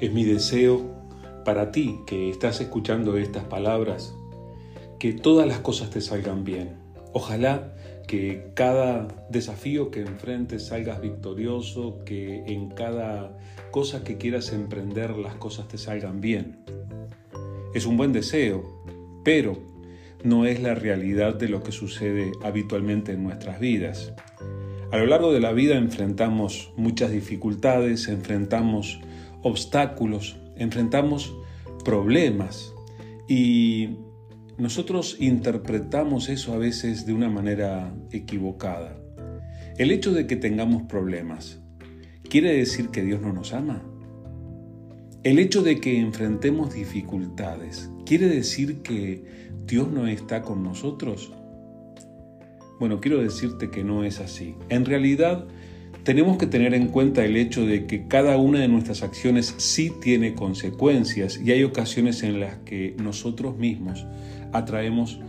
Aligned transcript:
Es 0.00 0.12
mi 0.14 0.24
deseo 0.24 0.80
para 1.44 1.72
ti 1.72 2.00
que 2.06 2.30
estás 2.30 2.62
escuchando 2.62 3.18
estas 3.18 3.44
palabras, 3.44 4.14
que 4.98 5.12
todas 5.12 5.46
las 5.46 5.58
cosas 5.58 5.90
te 5.90 6.00
salgan 6.00 6.42
bien. 6.42 6.78
Ojalá 7.12 7.74
que 8.06 8.50
cada 8.54 9.08
desafío 9.28 9.90
que 9.90 10.00
enfrentes 10.00 10.68
salgas 10.68 11.02
victorioso, 11.02 11.98
que 12.06 12.44
en 12.46 12.70
cada 12.70 13.36
cosa 13.70 14.02
que 14.02 14.16
quieras 14.16 14.54
emprender 14.54 15.18
las 15.18 15.34
cosas 15.34 15.68
te 15.68 15.76
salgan 15.76 16.22
bien. 16.22 16.64
Es 17.74 17.84
un 17.84 17.98
buen 17.98 18.14
deseo, 18.14 18.82
pero 19.22 19.58
no 20.24 20.46
es 20.46 20.62
la 20.62 20.74
realidad 20.74 21.34
de 21.34 21.50
lo 21.50 21.62
que 21.62 21.72
sucede 21.72 22.32
habitualmente 22.42 23.12
en 23.12 23.22
nuestras 23.22 23.60
vidas. 23.60 24.14
A 24.92 24.96
lo 24.96 25.04
largo 25.04 25.30
de 25.30 25.40
la 25.40 25.52
vida 25.52 25.76
enfrentamos 25.76 26.72
muchas 26.76 27.12
dificultades, 27.12 28.08
enfrentamos 28.08 29.00
obstáculos, 29.42 30.38
enfrentamos 30.56 31.34
problemas 31.84 32.72
y 33.28 33.96
nosotros 34.58 35.16
interpretamos 35.20 36.28
eso 36.28 36.52
a 36.52 36.58
veces 36.58 37.06
de 37.06 37.14
una 37.14 37.30
manera 37.30 37.94
equivocada. 38.10 38.96
El 39.78 39.90
hecho 39.90 40.12
de 40.12 40.26
que 40.26 40.36
tengamos 40.36 40.82
problemas, 40.82 41.60
¿quiere 42.28 42.52
decir 42.54 42.90
que 42.90 43.02
Dios 43.02 43.22
no 43.22 43.32
nos 43.32 43.54
ama? 43.54 43.82
El 45.22 45.38
hecho 45.38 45.62
de 45.62 45.80
que 45.80 45.98
enfrentemos 45.98 46.74
dificultades, 46.74 47.90
¿quiere 48.04 48.28
decir 48.28 48.82
que 48.82 49.50
Dios 49.66 49.90
no 49.90 50.06
está 50.06 50.42
con 50.42 50.62
nosotros? 50.62 51.32
Bueno, 52.78 53.00
quiero 53.00 53.22
decirte 53.22 53.70
que 53.70 53.84
no 53.84 54.04
es 54.04 54.20
así. 54.20 54.56
En 54.70 54.84
realidad, 54.86 55.46
tenemos 56.04 56.38
que 56.38 56.46
tener 56.46 56.74
en 56.74 56.88
cuenta 56.88 57.24
el 57.24 57.36
hecho 57.36 57.66
de 57.66 57.86
que 57.86 58.06
cada 58.08 58.36
una 58.36 58.60
de 58.60 58.68
nuestras 58.68 59.02
acciones 59.02 59.54
sí 59.58 59.92
tiene 60.00 60.34
consecuencias 60.34 61.40
y 61.42 61.52
hay 61.52 61.62
ocasiones 61.62 62.22
en 62.22 62.40
las 62.40 62.56
que 62.58 62.96
nosotros 63.02 63.56
mismos 63.58 64.06
atraemos 64.52 65.20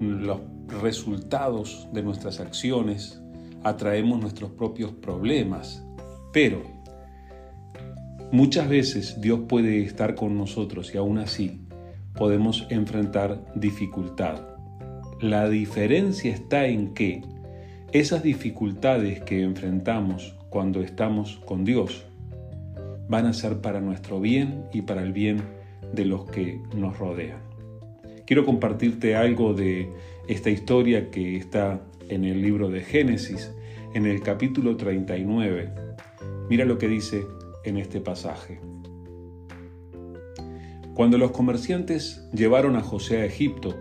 los 0.00 0.40
resultados 0.80 1.88
de 1.92 2.02
nuestras 2.02 2.40
acciones, 2.40 3.20
atraemos 3.62 4.20
nuestros 4.20 4.50
propios 4.52 4.92
problemas, 4.92 5.84
pero 6.32 6.62
muchas 8.32 8.68
veces 8.68 9.20
Dios 9.20 9.40
puede 9.48 9.82
estar 9.82 10.14
con 10.14 10.36
nosotros 10.36 10.94
y 10.94 10.98
aún 10.98 11.18
así 11.18 11.60
podemos 12.14 12.66
enfrentar 12.70 13.44
dificultad. 13.54 14.40
La 15.20 15.48
diferencia 15.48 16.32
está 16.32 16.66
en 16.66 16.92
que 16.94 17.22
esas 18.00 18.22
dificultades 18.22 19.22
que 19.22 19.42
enfrentamos 19.42 20.36
cuando 20.50 20.82
estamos 20.82 21.40
con 21.46 21.64
Dios 21.64 22.04
van 23.08 23.24
a 23.24 23.32
ser 23.32 23.62
para 23.62 23.80
nuestro 23.80 24.20
bien 24.20 24.64
y 24.70 24.82
para 24.82 25.02
el 25.02 25.14
bien 25.14 25.40
de 25.94 26.04
los 26.04 26.26
que 26.26 26.60
nos 26.76 26.98
rodean. 26.98 27.40
Quiero 28.26 28.44
compartirte 28.44 29.16
algo 29.16 29.54
de 29.54 29.90
esta 30.28 30.50
historia 30.50 31.10
que 31.10 31.36
está 31.36 31.80
en 32.10 32.24
el 32.24 32.42
libro 32.42 32.68
de 32.68 32.82
Génesis, 32.82 33.50
en 33.94 34.04
el 34.04 34.20
capítulo 34.20 34.76
39. 34.76 35.72
Mira 36.50 36.66
lo 36.66 36.76
que 36.76 36.88
dice 36.88 37.22
en 37.64 37.78
este 37.78 38.00
pasaje. 38.00 38.60
Cuando 40.94 41.16
los 41.16 41.30
comerciantes 41.30 42.28
llevaron 42.34 42.76
a 42.76 42.82
José 42.82 43.22
a 43.22 43.24
Egipto, 43.24 43.74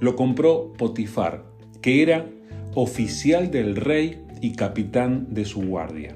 lo 0.00 0.16
compró 0.16 0.72
Potifar, 0.72 1.44
que 1.80 2.02
era 2.02 2.26
oficial 2.78 3.50
del 3.50 3.74
rey 3.74 4.22
y 4.42 4.52
capitán 4.52 5.28
de 5.30 5.46
su 5.46 5.62
guardia. 5.62 6.14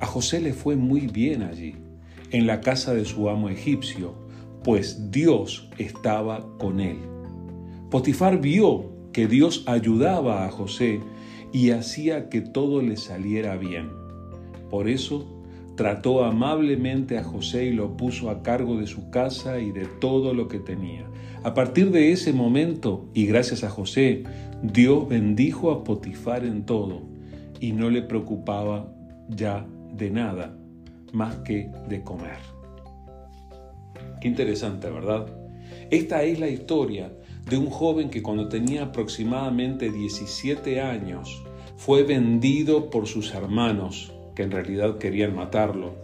A 0.00 0.06
José 0.06 0.40
le 0.40 0.52
fue 0.52 0.76
muy 0.76 1.08
bien 1.08 1.42
allí, 1.42 1.74
en 2.30 2.46
la 2.46 2.60
casa 2.60 2.94
de 2.94 3.04
su 3.04 3.28
amo 3.28 3.48
egipcio, 3.48 4.14
pues 4.62 5.10
Dios 5.10 5.68
estaba 5.78 6.46
con 6.58 6.78
él. 6.78 6.98
Potifar 7.90 8.40
vio 8.40 8.92
que 9.12 9.26
Dios 9.26 9.64
ayudaba 9.66 10.46
a 10.46 10.52
José 10.52 11.00
y 11.52 11.70
hacía 11.70 12.28
que 12.28 12.42
todo 12.42 12.80
le 12.80 12.96
saliera 12.96 13.56
bien. 13.56 13.90
Por 14.70 14.88
eso 14.88 15.26
trató 15.76 16.24
amablemente 16.24 17.18
a 17.18 17.24
José 17.24 17.66
y 17.66 17.72
lo 17.72 17.96
puso 17.96 18.30
a 18.30 18.42
cargo 18.42 18.76
de 18.76 18.86
su 18.86 19.10
casa 19.10 19.58
y 19.58 19.72
de 19.72 19.86
todo 19.86 20.34
lo 20.34 20.48
que 20.48 20.58
tenía. 20.58 21.06
A 21.44 21.54
partir 21.54 21.90
de 21.90 22.12
ese 22.12 22.32
momento, 22.32 23.08
y 23.14 23.26
gracias 23.26 23.64
a 23.64 23.70
José, 23.70 24.24
Dios 24.62 25.08
bendijo 25.08 25.70
a 25.70 25.82
Potifar 25.82 26.44
en 26.44 26.64
todo 26.64 27.02
y 27.60 27.72
no 27.72 27.90
le 27.90 28.02
preocupaba 28.02 28.92
ya 29.28 29.66
de 29.92 30.10
nada 30.10 30.56
más 31.12 31.36
que 31.36 31.70
de 31.88 32.02
comer. 32.02 32.38
Qué 34.20 34.28
interesante, 34.28 34.88
¿verdad? 34.88 35.26
Esta 35.90 36.22
es 36.22 36.38
la 36.38 36.48
historia 36.48 37.12
de 37.48 37.58
un 37.58 37.66
joven 37.66 38.08
que 38.08 38.22
cuando 38.22 38.48
tenía 38.48 38.84
aproximadamente 38.84 39.90
17 39.90 40.80
años 40.80 41.42
fue 41.76 42.04
vendido 42.04 42.88
por 42.88 43.06
sus 43.06 43.34
hermanos, 43.34 44.12
que 44.34 44.42
en 44.42 44.50
realidad 44.50 44.98
querían 44.98 45.34
matarlo. 45.34 45.94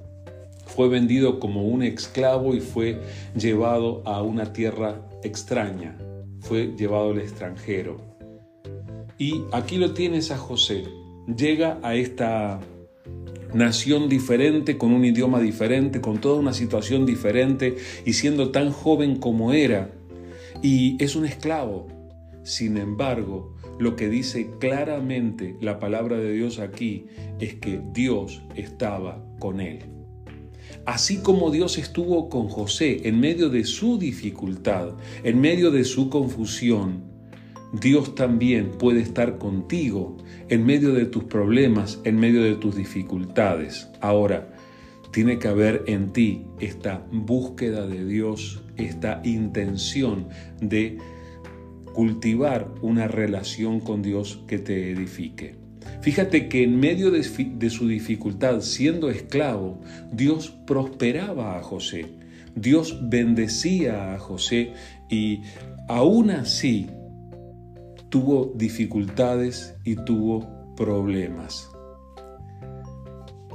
Fue 0.66 0.88
vendido 0.88 1.40
como 1.40 1.64
un 1.64 1.82
esclavo 1.82 2.54
y 2.54 2.60
fue 2.60 3.00
llevado 3.34 4.02
a 4.06 4.22
una 4.22 4.52
tierra 4.52 5.00
extraña, 5.22 5.96
fue 6.40 6.74
llevado 6.76 7.10
al 7.10 7.18
extranjero. 7.18 7.96
Y 9.18 9.42
aquí 9.52 9.78
lo 9.78 9.94
tienes 9.94 10.30
a 10.30 10.38
José. 10.38 10.84
Llega 11.26 11.78
a 11.82 11.94
esta 11.94 12.60
nación 13.52 14.08
diferente, 14.08 14.78
con 14.78 14.92
un 14.92 15.04
idioma 15.04 15.40
diferente, 15.40 16.00
con 16.00 16.18
toda 16.18 16.38
una 16.38 16.52
situación 16.52 17.06
diferente 17.06 17.76
y 18.04 18.12
siendo 18.12 18.50
tan 18.50 18.70
joven 18.70 19.16
como 19.16 19.52
era. 19.52 19.90
Y 20.62 21.02
es 21.02 21.16
un 21.16 21.24
esclavo. 21.24 21.88
Sin 22.44 22.76
embargo, 22.76 23.56
lo 23.78 23.96
que 23.96 24.08
dice 24.08 24.50
claramente 24.58 25.56
la 25.60 25.78
palabra 25.78 26.16
de 26.16 26.32
Dios 26.32 26.58
aquí 26.58 27.06
es 27.40 27.54
que 27.54 27.80
Dios 27.92 28.42
estaba 28.54 29.24
con 29.38 29.60
él. 29.60 29.78
Así 30.84 31.18
como 31.18 31.50
Dios 31.50 31.78
estuvo 31.78 32.28
con 32.28 32.48
José 32.48 33.08
en 33.08 33.20
medio 33.20 33.50
de 33.50 33.64
su 33.64 33.98
dificultad, 33.98 34.94
en 35.22 35.40
medio 35.40 35.70
de 35.70 35.84
su 35.84 36.08
confusión, 36.10 37.04
Dios 37.72 38.14
también 38.14 38.70
puede 38.78 39.00
estar 39.00 39.36
contigo 39.38 40.16
en 40.48 40.64
medio 40.64 40.94
de 40.94 41.04
tus 41.04 41.24
problemas, 41.24 42.00
en 42.04 42.16
medio 42.16 42.42
de 42.42 42.54
tus 42.54 42.74
dificultades. 42.74 43.88
Ahora, 44.00 44.54
tiene 45.12 45.38
que 45.38 45.48
haber 45.48 45.84
en 45.86 46.12
ti 46.12 46.46
esta 46.60 47.06
búsqueda 47.12 47.86
de 47.86 48.04
Dios, 48.06 48.62
esta 48.76 49.20
intención 49.24 50.28
de 50.60 50.98
cultivar 51.98 52.68
una 52.80 53.08
relación 53.08 53.80
con 53.80 54.02
Dios 54.02 54.44
que 54.46 54.60
te 54.60 54.92
edifique. 54.92 55.56
Fíjate 56.00 56.48
que 56.48 56.62
en 56.62 56.78
medio 56.78 57.10
de, 57.10 57.24
su 57.24 57.88
dificultad, 57.88 58.60
siendo 58.60 59.10
esclavo, 59.10 59.80
Dios 60.12 60.56
prosperaba 60.64 61.58
a 61.58 61.62
José. 61.64 62.06
Dios 62.54 63.00
bendecía 63.02 64.14
a 64.14 64.18
José 64.20 64.74
y 65.10 65.40
aún 65.88 66.30
así 66.30 66.86
tuvo 68.10 68.52
dificultades 68.54 69.74
y 69.82 69.96
tuvo 69.96 70.74
problemas. 70.76 71.68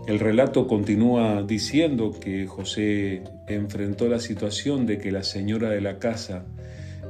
El 0.06 0.20
relato 0.20 0.68
continúa 0.68 1.44
diciendo 1.44 2.12
que 2.12 2.46
José 2.46 3.24
enfrentó 3.48 4.10
la 4.10 4.20
situación 4.20 4.86
de 4.86 4.98
que 4.98 5.14
la 5.14 5.24
señora 5.24 5.70
de 5.70 5.80
la 5.80 5.98
casa 5.98 6.46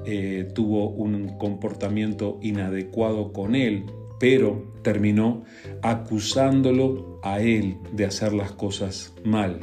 eh, 0.05 0.47
tuvo 0.53 0.89
un 0.89 1.37
comportamiento 1.37 2.39
inadecuado 2.41 3.33
con 3.33 3.55
él, 3.55 3.85
pero 4.19 4.73
terminó 4.83 5.43
acusándolo 5.81 7.19
a 7.23 7.41
él 7.41 7.77
de 7.91 8.05
hacer 8.05 8.33
las 8.33 8.51
cosas 8.51 9.13
mal 9.23 9.59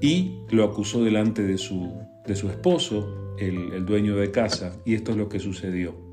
y 0.00 0.38
lo 0.50 0.64
acusó 0.64 1.02
delante 1.02 1.42
de 1.42 1.58
su, 1.58 1.92
de 2.26 2.36
su 2.36 2.48
esposo, 2.48 3.34
el, 3.38 3.72
el 3.72 3.84
dueño 3.84 4.16
de 4.16 4.30
casa, 4.30 4.76
y 4.84 4.94
esto 4.94 5.12
es 5.12 5.16
lo 5.16 5.28
que 5.28 5.40
sucedió 5.40 6.08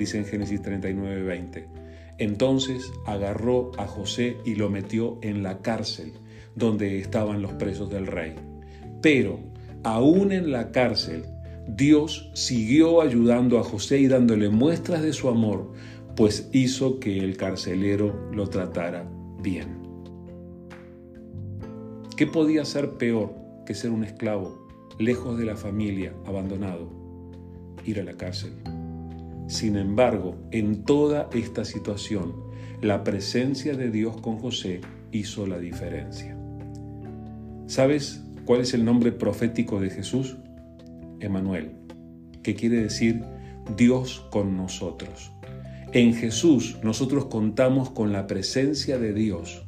dice 0.00 0.18
en 0.18 0.24
Génesis 0.24 0.62
39, 0.62 1.22
20. 1.22 1.68
Entonces 2.18 2.90
agarró 3.06 3.70
a 3.78 3.86
José 3.86 4.36
y 4.44 4.54
lo 4.56 4.68
metió 4.68 5.18
en 5.22 5.42
la 5.42 5.60
cárcel 5.60 6.14
donde 6.56 6.98
estaban 6.98 7.42
los 7.42 7.52
presos 7.52 7.90
del 7.90 8.06
rey. 8.06 8.34
Pero 9.00 9.38
aún 9.84 10.32
en 10.32 10.50
la 10.50 10.72
cárcel, 10.72 11.24
Dios 11.76 12.30
siguió 12.34 13.00
ayudando 13.00 13.58
a 13.58 13.64
José 13.64 13.98
y 13.98 14.08
dándole 14.08 14.48
muestras 14.48 15.02
de 15.02 15.12
su 15.12 15.28
amor, 15.28 15.72
pues 16.16 16.48
hizo 16.52 17.00
que 17.00 17.18
el 17.18 17.36
carcelero 17.36 18.30
lo 18.32 18.48
tratara 18.48 19.10
bien. 19.42 19.80
¿Qué 22.16 22.26
podía 22.26 22.64
ser 22.64 22.92
peor 22.92 23.34
que 23.64 23.74
ser 23.74 23.90
un 23.90 24.04
esclavo, 24.04 24.68
lejos 24.98 25.38
de 25.38 25.46
la 25.46 25.56
familia, 25.56 26.14
abandonado? 26.26 26.90
Ir 27.84 28.00
a 28.00 28.04
la 28.04 28.14
cárcel. 28.14 28.52
Sin 29.46 29.76
embargo, 29.76 30.36
en 30.50 30.84
toda 30.84 31.28
esta 31.32 31.64
situación, 31.64 32.34
la 32.82 33.04
presencia 33.04 33.74
de 33.74 33.90
Dios 33.90 34.20
con 34.20 34.38
José 34.38 34.80
hizo 35.12 35.46
la 35.46 35.58
diferencia. 35.58 36.36
Sabes, 37.66 38.22
¿Cuál 38.50 38.62
es 38.62 38.74
el 38.74 38.84
nombre 38.84 39.12
profético 39.12 39.80
de 39.80 39.90
Jesús? 39.90 40.36
Emanuel, 41.20 41.72
que 42.42 42.54
quiere 42.54 42.82
decir 42.82 43.22
Dios 43.76 44.26
con 44.30 44.56
nosotros. 44.56 45.32
En 45.92 46.14
Jesús 46.14 46.78
nosotros 46.82 47.26
contamos 47.26 47.90
con 47.90 48.12
la 48.12 48.26
presencia 48.26 48.98
de 48.98 49.12
Dios. 49.12 49.66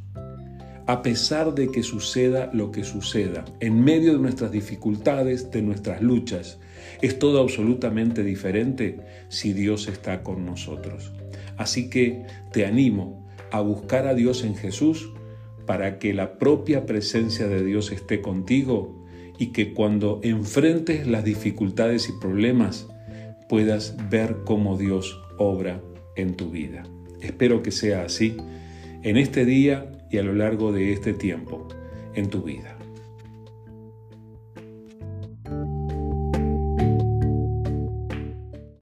A 0.87 1.03
pesar 1.03 1.55
de 1.55 1.71
que 1.71 1.83
suceda 1.83 2.51
lo 2.53 2.73
que 2.73 2.85
suceda, 2.85 3.45
en 3.61 3.83
medio 3.83 4.13
de 4.13 4.19
nuestras 4.19 4.51
dificultades, 4.51 5.51
de 5.51 5.63
nuestras 5.63 6.03
luchas, 6.03 6.59
es 7.01 7.19
todo 7.19 7.41
absolutamente 7.41 8.25
diferente 8.25 9.01
si 9.29 9.53
Dios 9.53 9.89
está 9.89 10.23
con 10.23 10.45
nosotros. 10.45 11.13
Así 11.57 11.89
que 11.89 12.25
te 12.53 12.67
animo 12.67 13.29
a 13.53 13.61
buscar 13.61 14.07
a 14.07 14.15
Dios 14.15 14.45
en 14.45 14.57
Jesús 14.57 15.11
para 15.67 15.99
que 15.99 16.15
la 16.15 16.39
propia 16.39 16.87
presencia 16.87 17.47
de 17.47 17.65
Dios 17.65 17.93
esté 17.93 18.21
contigo 18.21 19.02
y 19.43 19.47
que 19.47 19.73
cuando 19.75 20.21
enfrentes 20.23 21.09
las 21.09 21.25
dificultades 21.25 22.09
y 22.09 22.13
problemas 22.21 22.87
puedas 23.49 23.97
ver 24.09 24.37
cómo 24.45 24.79
Dios 24.79 25.21
obra 25.37 25.83
en 26.15 26.37
tu 26.37 26.53
vida. 26.53 26.85
Espero 27.21 27.61
que 27.61 27.73
sea 27.73 28.05
así 28.05 28.37
en 29.03 29.17
este 29.17 29.45
día 29.45 29.91
y 30.13 30.19
a 30.19 30.23
lo 30.23 30.33
largo 30.33 30.71
de 30.71 30.93
este 30.93 31.13
tiempo 31.13 31.67
en 32.15 32.31
tu 32.31 32.43
vida. 32.43 32.79